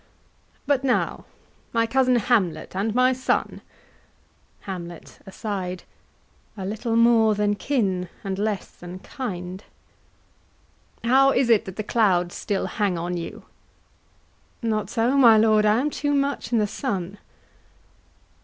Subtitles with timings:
[0.65, 1.25] But now,
[1.73, 3.61] my cousin Hamlet, and my son—
[4.61, 5.19] HAMLET.
[5.27, 5.83] [Aside.]
[6.57, 9.63] A little more than kin, and less than kind.
[11.03, 11.11] KING.
[11.11, 13.45] How is it that the clouds still hang on you?
[14.63, 14.75] HAMLET.
[14.75, 17.19] Not so, my lord, I am too much i' the sun.